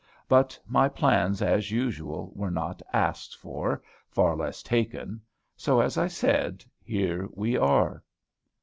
But 0.27 0.57
my 0.65 0.89
plans, 0.89 1.43
as 1.43 1.69
usual, 1.69 2.31
were 2.33 2.49
not 2.49 2.81
asked 2.91 3.35
for, 3.37 3.83
far 4.09 4.35
less 4.35 4.63
taken. 4.63 5.21
So, 5.55 5.79
as 5.79 5.95
I 5.95 6.07
said, 6.07 6.65
here 6.83 7.29
we 7.33 7.55
are. 7.55 8.01